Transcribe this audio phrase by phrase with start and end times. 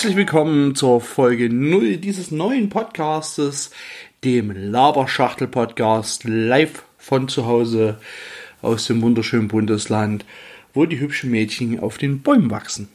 [0.00, 3.70] Herzlich willkommen zur Folge 0 dieses neuen Podcastes,
[4.24, 7.98] dem Laberschachtel Podcast, live von zu Hause
[8.62, 10.24] aus dem wunderschönen Bundesland,
[10.72, 12.88] wo die hübschen Mädchen auf den Bäumen wachsen.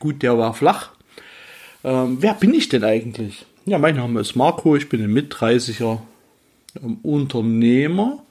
[0.00, 0.90] Gut, der war flach.
[1.84, 3.46] Ähm, wer bin ich denn eigentlich?
[3.64, 6.00] Ja, mein Name ist Marco, ich bin ein Mit-30er
[6.82, 8.24] ähm, Unternehmer.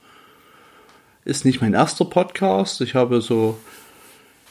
[1.24, 2.82] Ist nicht mein erster Podcast.
[2.82, 3.58] Ich habe so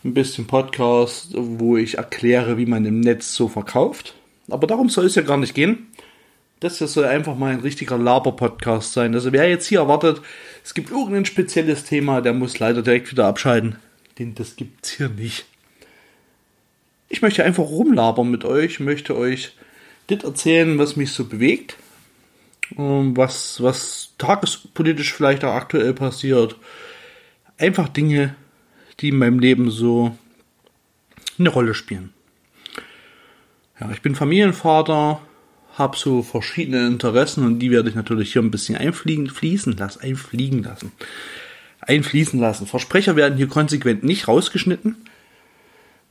[0.04, 4.16] ein bisschen Podcast, wo ich erkläre, wie man im Netz so verkauft.
[4.50, 5.88] Aber darum soll es ja gar nicht gehen.
[6.60, 9.14] Das hier soll einfach mal ein richtiger Laber-Podcast sein.
[9.16, 10.22] Also wer jetzt hier erwartet,
[10.64, 13.78] es gibt irgendein spezielles Thema, der muss leider direkt wieder abschalten.
[14.20, 15.46] Denn das gibt's hier nicht.
[17.10, 19.54] Ich möchte einfach rumlabern mit euch, möchte euch
[20.08, 21.78] das erzählen, was mich so bewegt,
[22.78, 26.56] ähm, was, was tagespolitisch vielleicht auch aktuell passiert.
[27.58, 28.36] Einfach Dinge,
[29.02, 30.16] die in meinem Leben so
[31.40, 32.14] eine Rolle spielen.
[33.80, 35.22] Ja, ich bin Familienvater,
[35.74, 40.02] habe so verschiedene Interessen und die werde ich natürlich hier ein bisschen einfliegen, fließen lassen,
[40.02, 40.92] einfliegen lassen,
[41.80, 42.68] einfließen lassen.
[42.68, 44.98] Versprecher werden hier konsequent nicht rausgeschnitten.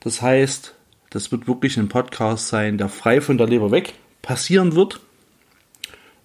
[0.00, 0.74] Das heißt,
[1.10, 5.00] das wird wirklich ein Podcast sein, der frei von der Leber weg passieren wird.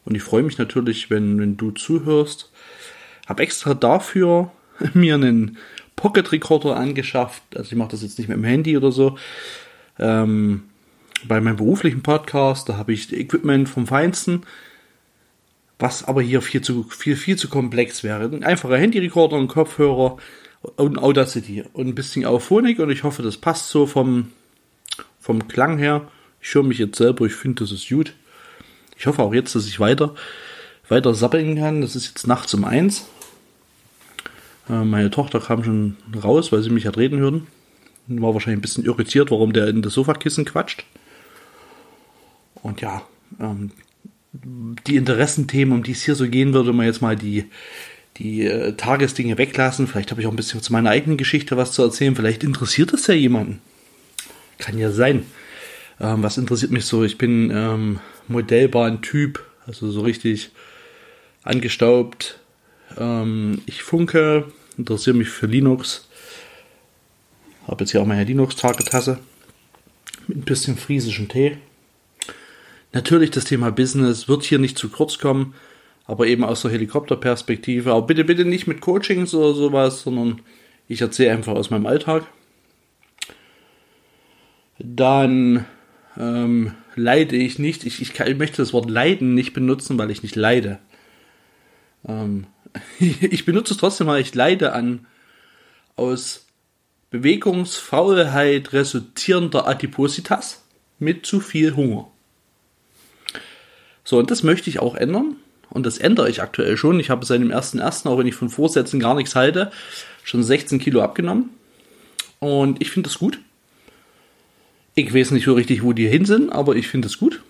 [0.05, 2.52] Und ich freue mich natürlich, wenn, wenn du zuhörst.
[3.27, 4.52] Habe extra dafür
[4.94, 5.57] mir einen
[5.95, 7.43] Pocket Recorder angeschafft.
[7.55, 9.17] Also ich mache das jetzt nicht mit dem Handy oder so.
[9.99, 10.63] Ähm,
[11.27, 14.43] bei meinem beruflichen Podcast, da habe ich Equipment vom Feinsten,
[15.79, 18.25] was aber hier viel zu, viel, viel zu komplex wäre.
[18.25, 20.17] Ein einfacher Handy-Recorder, ein Kopfhörer
[20.75, 24.31] und Audacity und ein bisschen Auphonic und ich hoffe, das passt so vom,
[25.19, 26.07] vom Klang her.
[26.41, 28.13] Ich höre mich jetzt selber, ich finde, das ist gut.
[28.97, 30.16] Ich hoffe auch jetzt, dass ich weiter,
[30.88, 31.81] weiter sappeln kann.
[31.81, 33.07] Das ist jetzt nachts um eins.
[34.70, 37.48] Äh, meine Tochter kam schon raus, weil sie mich hat reden hören.
[38.08, 40.86] War wahrscheinlich ein bisschen irritiert, warum der in das Sofakissen quatscht.
[42.62, 43.02] Und ja,
[43.40, 43.72] ähm,
[44.34, 47.46] die Interessenthemen, um die es hier so gehen würde, wenn wir jetzt mal die,
[48.18, 49.88] die äh, Tagesdinge weglassen.
[49.88, 52.16] Vielleicht habe ich auch ein bisschen zu meiner eigenen Geschichte was zu erzählen.
[52.16, 53.62] Vielleicht interessiert es ja jemanden.
[54.58, 55.26] Kann ja sein.
[56.00, 57.03] Ähm, was interessiert mich so?
[57.03, 60.52] Ich bin ähm, Modellbahn-Typ, also so richtig
[61.44, 62.40] angestaubt,
[62.97, 66.07] ähm, ich funke, interessiere mich für Linux.
[67.68, 69.19] Habe jetzt hier auch meine Linux-Tagetasse
[70.28, 71.57] mit ein bisschen friesischem Tee.
[72.94, 75.53] Natürlich, das Thema Business wird hier nicht zu kurz kommen,
[76.06, 77.91] aber eben aus der Helikopterperspektive.
[77.91, 80.41] Aber bitte, bitte nicht mit Coachings oder sowas, sondern
[80.88, 82.25] ich erzähle einfach aus meinem Alltag.
[84.78, 85.66] Dann
[86.17, 87.85] ähm, leide ich nicht.
[87.85, 90.79] Ich, ich, kann, ich möchte das Wort leiden nicht benutzen, weil ich nicht leide.
[92.07, 92.46] Ähm,
[93.00, 95.06] ich benutze es trotzdem, weil ich leide an
[95.96, 96.46] aus
[97.09, 100.63] Bewegungsfaulheit resultierender Adipositas
[101.00, 102.09] mit zu viel Hunger.
[104.03, 105.38] So, und das möchte ich auch ändern.
[105.69, 107.00] Und das ändere ich aktuell schon.
[107.00, 109.72] Ich habe seit dem 1.1., auch wenn ich von Vorsätzen gar nichts halte,
[110.24, 111.50] schon 16 Kilo abgenommen.
[112.40, 113.40] Und ich finde das gut.
[114.94, 117.41] Ich weiß nicht so richtig, wo die hin sind, aber ich finde es gut.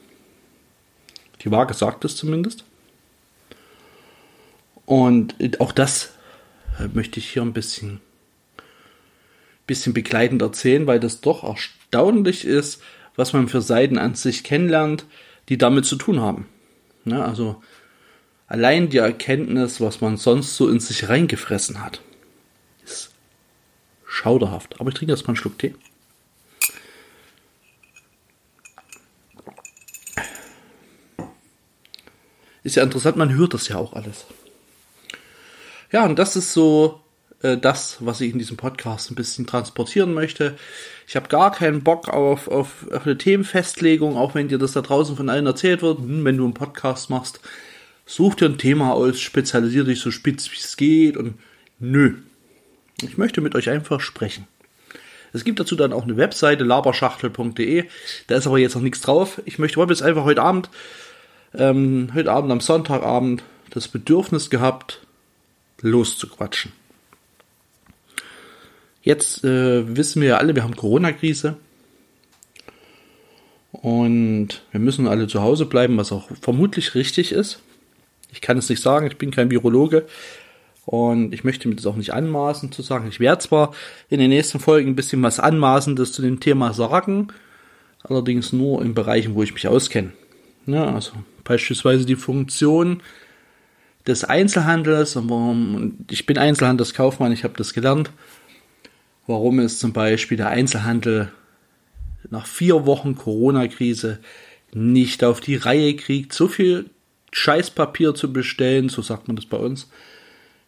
[1.43, 2.63] Die Waage sagt es zumindest.
[4.85, 6.13] Und auch das
[6.79, 8.01] äh, möchte ich hier ein bisschen,
[9.67, 12.81] bisschen begleitend erzählen, weil das doch erstaunlich ist,
[13.15, 15.05] was man für Seiten an sich kennenlernt,
[15.49, 16.47] die damit zu tun haben.
[17.05, 17.61] Ja, also
[18.47, 22.01] allein die Erkenntnis, was man sonst so in sich reingefressen hat,
[22.83, 23.11] ist
[24.05, 24.79] schauderhaft.
[24.79, 25.75] Aber ich trinke erstmal einen Schluck Tee.
[32.63, 34.25] Ist ja interessant, man hört das ja auch alles.
[35.95, 36.99] Ja, und das ist so
[37.41, 40.57] äh, das, was ich in diesem Podcast ein bisschen transportieren möchte.
[41.07, 44.81] Ich habe gar keinen Bock auf, auf, auf eine Themenfestlegung, auch wenn dir das da
[44.81, 45.99] draußen von allen erzählt wird.
[45.99, 47.39] Hm, wenn du einen Podcast machst,
[48.05, 51.35] such dir ein Thema aus, spezialisier dich so spitz wie es geht und
[51.79, 52.15] nö.
[53.01, 54.49] Ich möchte mit euch einfach sprechen.
[55.31, 57.85] Es gibt dazu dann auch eine Webseite, laberschachtel.de.
[58.27, 59.41] Da ist aber jetzt noch nichts drauf.
[59.45, 60.69] Ich möchte heute jetzt einfach heute Abend,
[61.53, 64.99] ähm, heute Abend am Sonntagabend das Bedürfnis gehabt,
[65.81, 66.71] loszuquatschen.
[69.01, 71.57] Jetzt äh, wissen wir ja alle, wir haben Corona-Krise.
[73.71, 77.59] Und wir müssen alle zu Hause bleiben, was auch vermutlich richtig ist.
[78.31, 80.07] Ich kann es nicht sagen, ich bin kein Virologe.
[80.85, 83.07] Und ich möchte mir das auch nicht anmaßen zu sagen.
[83.07, 83.73] Ich werde zwar
[84.09, 87.29] in den nächsten Folgen ein bisschen was Anmaßendes zu dem Thema sagen,
[88.03, 90.13] allerdings nur in Bereichen, wo ich mich auskenne.
[90.67, 91.13] Ja, also
[91.43, 93.01] beispielsweise die Funktion
[94.07, 98.11] des Einzelhandels und warum, ich bin Einzelhandelskaufmann, ich habe das gelernt,
[99.27, 101.31] warum es zum Beispiel der Einzelhandel
[102.29, 104.19] nach vier Wochen Corona-Krise
[104.73, 106.89] nicht auf die Reihe kriegt, so viel
[107.31, 109.89] Scheißpapier zu bestellen, so sagt man das bei uns,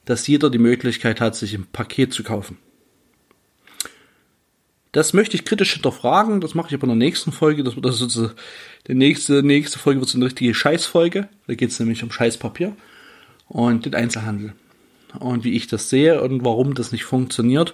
[0.05, 2.57] dass jeder die Möglichkeit hat, sich ein Paket zu kaufen.
[4.93, 7.63] Das möchte ich kritisch hinterfragen, das mache ich aber in der nächsten Folge.
[7.63, 8.31] Das wird also so,
[8.87, 11.27] die nächste, nächste Folge wird so eine richtige Scheißfolge.
[11.45, 12.75] Da geht es nämlich um Scheißpapier
[13.47, 14.53] und den Einzelhandel.
[15.19, 17.73] Und wie ich das sehe und warum das nicht funktioniert.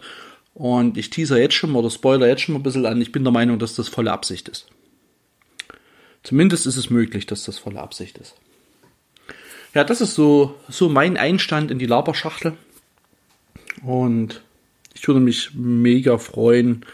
[0.53, 3.01] Und ich teaser jetzt schon mal oder spoiler jetzt schon mal ein bisschen an.
[3.01, 4.67] Ich bin der Meinung, dass das volle Absicht ist.
[6.21, 8.35] Zumindest ist es möglich, dass das volle Absicht ist.
[9.73, 12.53] Ja, das ist so, so mein Einstand in die Laberschachtel.
[13.81, 14.41] Und
[14.93, 16.85] ich würde mich mega freuen,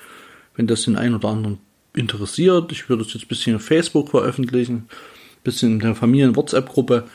[0.56, 1.60] wenn das den einen oder anderen
[1.94, 2.72] interessiert.
[2.72, 7.08] Ich würde es jetzt ein bisschen auf Facebook veröffentlichen, ein bisschen in der Familien-WhatsApp-Gruppe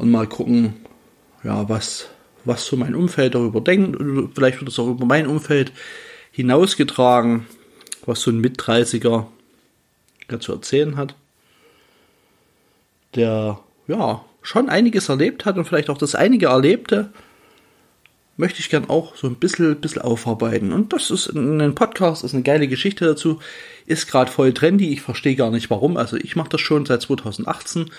[0.00, 0.74] und mal gucken,
[1.44, 2.08] ja, was,
[2.44, 3.98] was so mein Umfeld darüber denkt.
[4.34, 5.72] Vielleicht wird es auch über mein Umfeld
[6.32, 7.46] hinausgetragen,
[8.06, 9.26] was so ein Mit-30er
[10.38, 11.16] zu erzählen hat,
[13.14, 13.58] der
[13.88, 17.12] ja schon einiges erlebt hat und vielleicht auch das einige Erlebte
[18.36, 20.72] möchte ich gern auch so ein bisschen, bisschen aufarbeiten.
[20.72, 23.38] Und das ist ein Podcast, ist eine geile Geschichte dazu.
[23.84, 24.92] Ist gerade voll trendy.
[24.92, 25.98] Ich verstehe gar nicht warum.
[25.98, 27.90] Also ich mache das schon seit 2018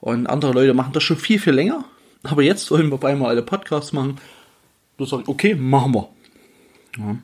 [0.00, 1.84] und andere Leute machen das schon viel, viel länger.
[2.22, 4.18] Aber jetzt wollen wir bei einmal alle Podcasts machen.
[4.98, 6.08] Du sagst, okay, machen wir.
[6.98, 7.16] Ja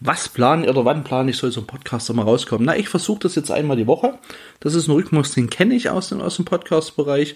[0.00, 2.66] was planen oder wann plane ich, soll so ein Podcast mal rauskommen?
[2.66, 4.18] Na, ich versuche das jetzt einmal die Woche.
[4.60, 7.34] Das ist ein Rhythmus, den kenne ich aus dem, aus dem Podcast-Bereich.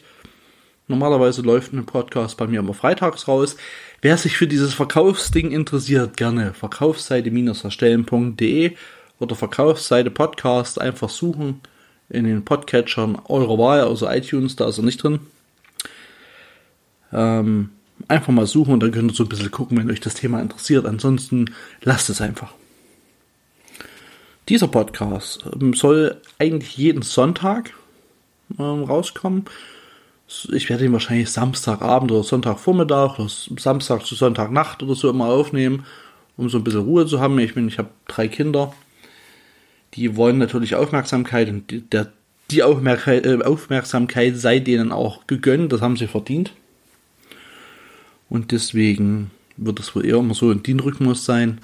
[0.88, 3.56] Normalerweise läuft ein Podcast bei mir immer freitags raus.
[4.00, 8.76] Wer sich für dieses Verkaufsding interessiert, gerne verkaufsseite-erstellen.de
[9.18, 11.62] oder Verkaufsseite Podcast einfach suchen
[12.12, 15.20] in den Podcatchern eurer Wahl, also iTunes, da ist er nicht drin.
[17.12, 17.70] Ähm,
[18.08, 20.40] Einfach mal suchen und dann könnt ihr so ein bisschen gucken, wenn euch das Thema
[20.40, 20.86] interessiert.
[20.86, 22.52] Ansonsten lasst es einfach.
[24.48, 27.72] Dieser Podcast ähm, soll eigentlich jeden Sonntag
[28.58, 29.44] ähm, rauskommen.
[30.50, 35.84] Ich werde ihn wahrscheinlich Samstagabend oder Sonntagvormittag oder Samstag zu Sonntagnacht oder so immer aufnehmen,
[36.36, 37.38] um so ein bisschen Ruhe zu haben.
[37.38, 38.72] Ich bin, ich habe drei Kinder,
[39.94, 42.12] die wollen natürlich Aufmerksamkeit und die, der,
[42.50, 45.72] die Aufmerksamkeit, äh, Aufmerksamkeit sei denen auch gegönnt.
[45.72, 46.52] Das haben sie verdient.
[48.28, 51.60] Und deswegen wird es wohl eher immer so in den Rhythmus sein.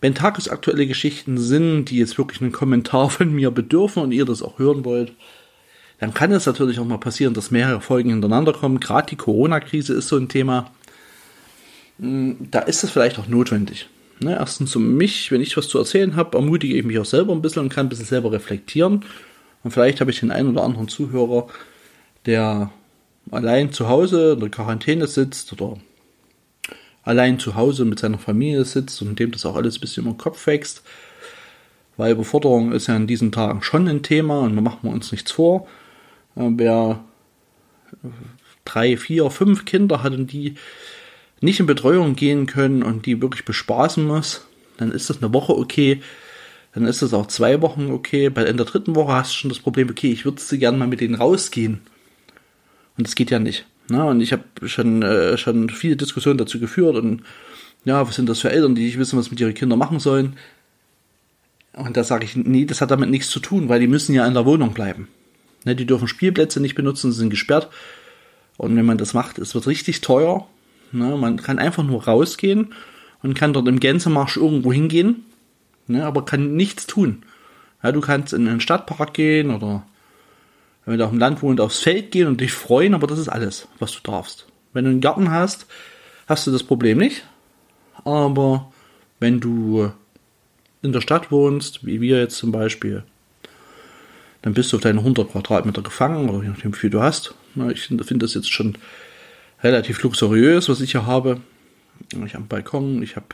[0.00, 4.42] Wenn tagesaktuelle Geschichten sind, die jetzt wirklich einen Kommentar von mir bedürfen und ihr das
[4.42, 5.12] auch hören wollt,
[5.98, 8.78] dann kann es natürlich auch mal passieren, dass mehrere Folgen hintereinander kommen.
[8.78, 10.70] Gerade die Corona-Krise ist so ein Thema.
[11.98, 13.88] Hm, da ist es vielleicht auch notwendig.
[14.20, 17.32] Ne, erstens um mich, wenn ich was zu erzählen habe, ermutige ich mich auch selber
[17.32, 19.04] ein bisschen und kann ein bisschen selber reflektieren.
[19.62, 21.46] Und vielleicht habe ich den einen oder anderen Zuhörer,
[22.26, 22.72] der
[23.30, 25.78] allein zu Hause in der Quarantäne sitzt oder
[27.04, 30.18] allein zu Hause mit seiner Familie sitzt und dem das auch alles ein bisschen im
[30.18, 30.82] Kopf wächst.
[31.96, 35.12] Weil Überforderung ist ja in diesen Tagen schon ein Thema und da machen wir uns
[35.12, 35.68] nichts vor.
[36.36, 37.04] Äh, wer
[38.64, 40.56] drei, vier, fünf Kinder hat und die
[41.40, 44.46] nicht in Betreuung gehen können und die wirklich bespaßen muss,
[44.76, 46.02] dann ist das eine Woche okay.
[46.74, 48.28] Dann ist das auch zwei Wochen okay.
[48.28, 50.88] Bei in der dritten Woche hast du schon das Problem, okay, ich würde gerne mal
[50.88, 51.80] mit denen rausgehen.
[52.96, 53.66] Und das geht ja nicht.
[53.88, 57.22] Na, und ich habe schon, äh, schon viele Diskussionen dazu geführt und
[57.84, 60.36] ja, was sind das für Eltern, die nicht wissen, was mit ihren Kindern machen sollen.
[61.72, 64.26] Und da sage ich, nee, das hat damit nichts zu tun, weil die müssen ja
[64.26, 65.08] in der Wohnung bleiben.
[65.64, 67.68] Ne, die dürfen Spielplätze nicht benutzen, sie sind gesperrt.
[68.56, 70.46] Und wenn man das macht, es wird richtig teuer.
[70.90, 72.74] Ne, man kann einfach nur rausgehen
[73.22, 75.26] und kann dort im Gänsemarsch irgendwo hingehen,
[75.86, 77.22] ne, aber kann nichts tun.
[77.82, 79.84] Ja, du kannst in einen Stadtpark gehen oder
[80.86, 83.28] wenn du auf dem Land wohnst, aufs Feld gehen und dich freuen, aber das ist
[83.28, 84.46] alles, was du darfst.
[84.72, 85.66] Wenn du einen Garten hast,
[86.26, 87.26] hast du das Problem nicht.
[88.04, 88.72] Aber
[89.20, 89.92] wenn du
[90.80, 93.02] in der Stadt wohnst, wie wir jetzt zum Beispiel,
[94.40, 97.34] dann bist du auf deine 100 Quadratmeter gefangen, oder je nachdem, wie viel du hast.
[97.72, 98.78] Ich finde das jetzt schon
[99.62, 101.40] relativ luxuriös, was ich hier habe.
[102.10, 103.26] Ich habe einen Balkon, ich habe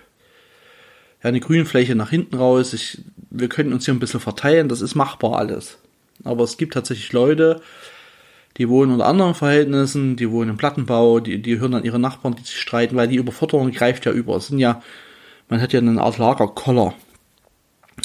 [1.22, 2.72] ja, eine Grünfläche nach hinten raus.
[2.72, 5.78] Ich, wir können uns hier ein bisschen verteilen, das ist machbar alles.
[6.22, 7.60] Aber es gibt tatsächlich Leute,
[8.56, 12.36] die wohnen unter anderen Verhältnissen, die wohnen im Plattenbau, die, die hören dann ihre Nachbarn,
[12.36, 14.36] die sich streiten, weil die Überforderung greift ja über.
[14.36, 14.82] Es sind ja,
[15.48, 16.94] man hat ja eine Art Lagerkoller.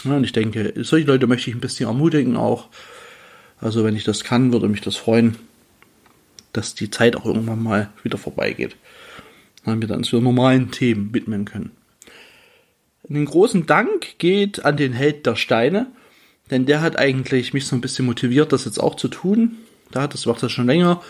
[0.03, 2.67] Ja, und ich denke, solche Leute möchte ich ein bisschen ermutigen auch.
[3.59, 5.35] Also wenn ich das kann, würde mich das freuen,
[6.53, 8.75] dass die Zeit auch irgendwann mal wieder vorbeigeht.
[9.65, 11.71] Dann wir dann zu normalen Themen widmen können.
[13.09, 15.87] Einen großen Dank geht an den Held der Steine.
[16.51, 19.57] Denn der hat eigentlich mich so ein bisschen motiviert, das jetzt auch zu tun.
[19.91, 21.01] Da hat das macht das schon länger.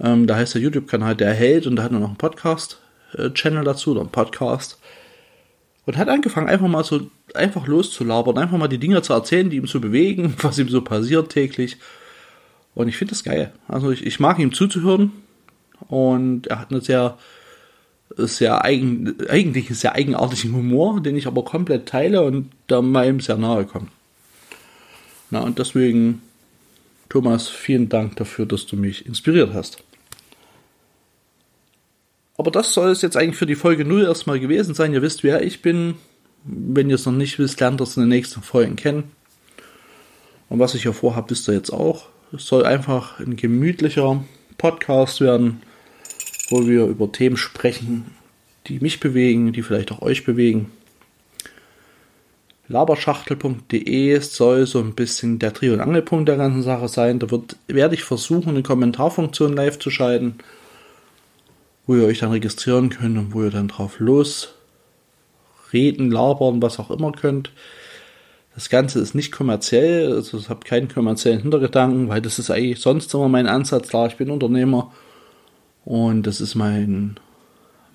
[0.00, 3.92] Ähm, da heißt der YouTube-Kanal Der Held und da hat er noch einen Podcast-Channel dazu
[3.92, 4.78] oder einen Podcast.
[5.86, 9.56] Und hat angefangen, einfach mal so einfach loszulabern, einfach mal die Dinge zu erzählen, die
[9.56, 11.76] ihm so bewegen, was ihm so passiert täglich.
[12.74, 13.52] Und ich finde das geil.
[13.68, 15.12] Also ich, ich mag ihm zuzuhören
[15.88, 17.18] und er hat eine sehr,
[18.16, 23.20] sehr eigen, eigentlich einen sehr eigenartigen Humor, den ich aber komplett teile und der meinem
[23.20, 23.90] sehr nahe kommt.
[25.30, 26.22] Na, und deswegen,
[27.08, 29.82] Thomas, vielen Dank dafür, dass du mich inspiriert hast.
[32.36, 34.92] Aber das soll es jetzt eigentlich für die Folge 0 erstmal gewesen sein.
[34.92, 35.94] Ihr wisst, wer ich bin.
[36.44, 39.04] Wenn ihr es noch nicht wisst, lernt es in den nächsten Folgen kennen.
[40.48, 42.08] Und was ich hier vorhabe, wisst ihr jetzt auch.
[42.34, 44.24] Es soll einfach ein gemütlicher
[44.58, 45.62] Podcast werden,
[46.50, 48.06] wo wir über Themen sprechen,
[48.66, 50.70] die mich bewegen, die vielleicht auch euch bewegen.
[52.68, 57.18] Laberschachtel.de soll so ein bisschen der Dreh- und Angelpunkt der ganzen Sache sein.
[57.18, 60.38] Da wird, werde ich versuchen, eine Kommentarfunktion live zu schalten
[61.86, 64.50] wo ihr euch dann registrieren könnt und wo ihr dann drauf losreden,
[66.10, 67.52] labern, was auch immer könnt.
[68.54, 72.80] Das Ganze ist nicht kommerziell, also es hat keinen kommerziellen Hintergedanken, weil das ist eigentlich
[72.80, 73.88] sonst immer mein Ansatz.
[73.88, 74.92] Klar, ich bin Unternehmer
[75.84, 77.18] und das ist mein,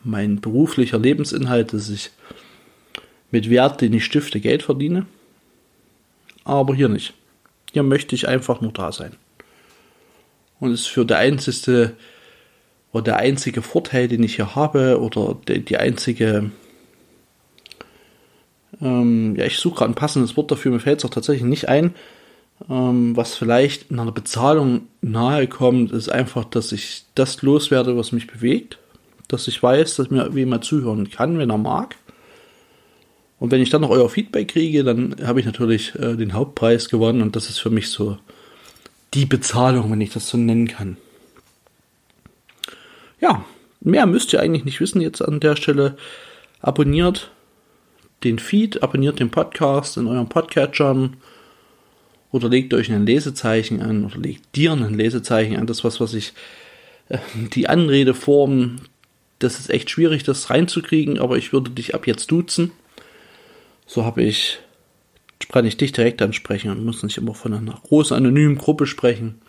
[0.03, 2.11] mein beruflicher Lebensinhalt, dass ich
[3.31, 5.05] mit Wert, den ich stifte, Geld verdiene.
[6.43, 7.13] Aber hier nicht.
[7.71, 9.15] Hier möchte ich einfach nur da sein.
[10.59, 11.93] Und es ist für der einzige
[12.91, 16.51] oder der einzige Vorteil, den ich hier habe, oder die einzige,
[18.81, 21.69] ähm, ja, ich suche gerade ein passendes Wort dafür, mir fällt es auch tatsächlich nicht
[21.69, 21.95] ein,
[22.69, 28.11] ähm, was vielleicht in einer Bezahlung nahe kommt, ist einfach, dass ich das loswerde, was
[28.11, 28.79] mich bewegt,
[29.27, 31.95] dass ich weiß, dass mir jemand zuhören kann, wenn er mag.
[33.39, 36.89] Und wenn ich dann noch euer Feedback kriege, dann habe ich natürlich äh, den Hauptpreis
[36.89, 38.17] gewonnen und das ist für mich so
[39.13, 40.97] die Bezahlung, wenn ich das so nennen kann
[43.19, 43.45] ja,
[43.81, 45.97] mehr müsst ihr eigentlich nicht wissen jetzt an der Stelle.
[46.61, 47.31] Abonniert
[48.23, 51.17] den Feed, abonniert den Podcast in eurem Podcatchern
[52.31, 55.67] oder legt euch ein Lesezeichen an oder legt dir ein Lesezeichen an.
[55.67, 56.33] Das was, was ich
[57.09, 57.17] äh,
[57.53, 58.77] die Anredeform,
[59.39, 62.71] das ist echt schwierig, das reinzukriegen, aber ich würde dich ab jetzt duzen.
[63.85, 64.59] So habe ich,
[65.51, 69.41] kann ich dich direkt ansprechen und muss nicht immer von einer großen anonymen Gruppe sprechen.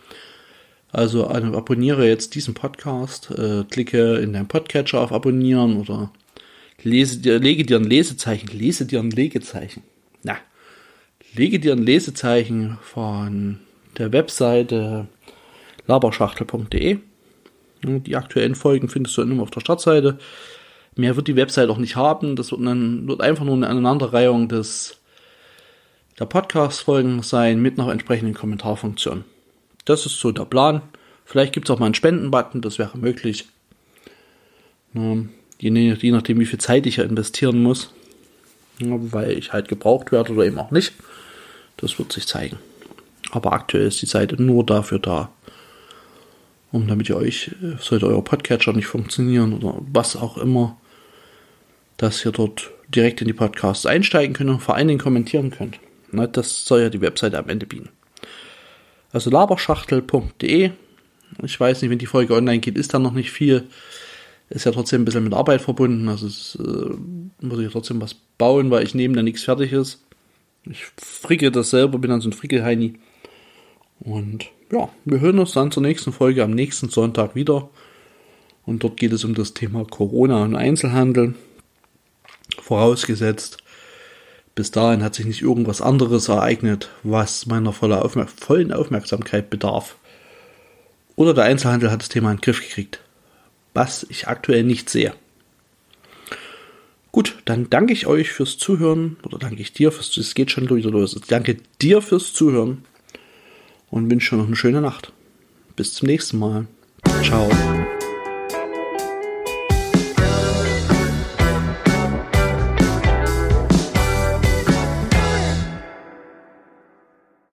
[0.92, 6.10] Also abonniere jetzt diesen Podcast, äh, klicke in deinen Podcatcher auf Abonnieren oder
[6.82, 9.82] lese dir, lege dir ein Lesezeichen, lese dir ein Legezeichen.
[10.22, 10.36] Na,
[11.34, 13.60] lege dir ein Lesezeichen von
[13.98, 15.08] der Webseite
[15.86, 16.98] laberschachtel.de.
[17.82, 20.18] Die aktuellen Folgen findest du immer auf der Startseite.
[20.96, 22.36] Mehr wird die Webseite auch nicht haben.
[22.36, 25.00] Das wird, dann, wird einfach nur eine Aneinanderreihung des,
[26.18, 29.24] der Podcast-Folgen sein mit noch entsprechenden Kommentarfunktionen.
[29.84, 30.82] Das ist so der Plan.
[31.24, 33.46] Vielleicht gibt es auch mal einen Spendenbutton, das wäre möglich.
[35.60, 37.92] Je, je nachdem, wie viel Zeit ich ja investieren muss.
[38.78, 40.94] Weil ich halt gebraucht werde oder eben auch nicht.
[41.76, 42.58] Das wird sich zeigen.
[43.30, 45.30] Aber aktuell ist die Seite nur dafür da,
[46.72, 50.76] um damit ihr euch, sollte euer Podcatcher nicht funktionieren oder was auch immer,
[51.96, 55.78] dass ihr dort direkt in die Podcasts einsteigen könnt und vor allen Dingen kommentieren könnt.
[56.32, 57.90] Das soll ja die Webseite am Ende bieten.
[59.12, 60.70] Also laberschachtel.de.
[61.44, 63.68] Ich weiß nicht, wenn die Folge online geht, ist da noch nicht viel.
[64.50, 66.08] Ist ja trotzdem ein bisschen mit Arbeit verbunden.
[66.08, 70.02] Also es, äh, muss ich trotzdem was bauen, weil ich neben da nichts fertig ist.
[70.68, 72.94] Ich fricke das selber, bin dann so ein Frickelheini.
[74.00, 77.70] Und ja, wir hören uns dann zur nächsten Folge am nächsten Sonntag wieder.
[78.66, 81.34] Und dort geht es um das Thema Corona und Einzelhandel.
[82.60, 83.58] Vorausgesetzt,
[84.56, 89.96] bis dahin hat sich nicht irgendwas anderes ereignet, was meiner vollen Aufmerksamkeit bedarf.
[91.14, 93.00] Oder der Einzelhandel hat das Thema in den Griff gekriegt.
[93.74, 95.14] Was ich aktuell nicht sehe.
[97.12, 100.70] Gut, dann danke ich euch fürs Zuhören oder danke ich dir fürs, es geht schon
[100.70, 101.16] wieder los.
[101.16, 102.84] Ich danke dir fürs Zuhören
[103.90, 105.12] und wünsche noch eine schöne Nacht.
[105.74, 106.66] Bis zum nächsten Mal.
[107.22, 107.50] Ciao.